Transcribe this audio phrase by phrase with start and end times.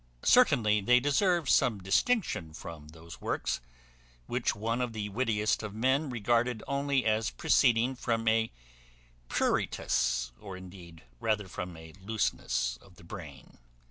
[0.23, 3.61] Certainly they deserve some distinction from those works,
[4.25, 8.51] which one of the wittiest of men regarded only as proceeding from a
[9.29, 13.59] pruritus, or indeed rather from a looseness of the brain.